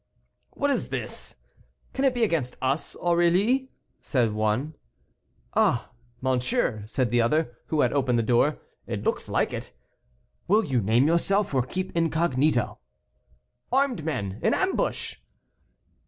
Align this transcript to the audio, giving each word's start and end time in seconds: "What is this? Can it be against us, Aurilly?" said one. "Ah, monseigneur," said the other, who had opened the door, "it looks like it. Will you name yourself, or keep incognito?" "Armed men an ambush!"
"What 0.55 0.71
is 0.71 0.89
this? 0.89 1.35
Can 1.93 2.05
it 2.05 2.15
be 2.15 2.23
against 2.23 2.57
us, 2.59 2.95
Aurilly?" 2.95 3.69
said 4.01 4.33
one. 4.33 4.73
"Ah, 5.53 5.91
monseigneur," 6.21 6.85
said 6.87 7.11
the 7.11 7.21
other, 7.21 7.55
who 7.67 7.81
had 7.81 7.93
opened 7.93 8.17
the 8.17 8.23
door, 8.23 8.57
"it 8.87 9.03
looks 9.03 9.29
like 9.29 9.53
it. 9.53 9.71
Will 10.47 10.65
you 10.65 10.81
name 10.81 11.05
yourself, 11.05 11.53
or 11.53 11.61
keep 11.61 11.95
incognito?" 11.95 12.79
"Armed 13.71 14.03
men 14.03 14.39
an 14.41 14.55
ambush!" 14.55 15.17